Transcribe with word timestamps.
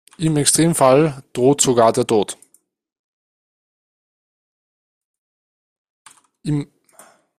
Im 0.17 0.35
Extremfall 0.35 1.21
droht 1.31 1.61
sogar 1.61 1.93
der 1.93 2.07
Tod. 2.07 2.35